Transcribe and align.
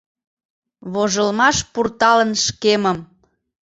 Вожылмаш 0.91 1.57
пурталын 1.73 2.31
шкемым 2.45 2.97